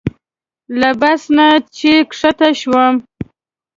له 0.79 0.89
بس 1.01 1.21
نه 1.37 1.47
چې 1.77 1.91
ښکته 2.17 2.49
شوم. 2.59 2.95